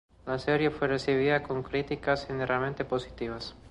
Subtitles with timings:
[0.25, 3.53] La serie fue recibida con críticas generalmente positivas.